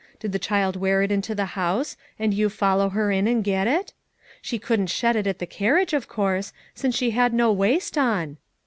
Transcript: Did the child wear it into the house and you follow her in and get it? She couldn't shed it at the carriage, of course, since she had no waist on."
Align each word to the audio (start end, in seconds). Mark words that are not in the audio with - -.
Did 0.19 0.31
the 0.31 0.39
child 0.39 0.75
wear 0.77 1.03
it 1.03 1.11
into 1.11 1.35
the 1.35 1.45
house 1.53 1.95
and 2.17 2.33
you 2.33 2.49
follow 2.49 2.89
her 2.89 3.11
in 3.11 3.27
and 3.27 3.43
get 3.43 3.67
it? 3.67 3.93
She 4.41 4.57
couldn't 4.57 4.87
shed 4.87 5.15
it 5.15 5.27
at 5.27 5.37
the 5.37 5.45
carriage, 5.45 5.93
of 5.93 6.07
course, 6.07 6.53
since 6.73 6.95
she 6.95 7.11
had 7.11 7.35
no 7.35 7.51
waist 7.53 7.99
on." 7.99 8.37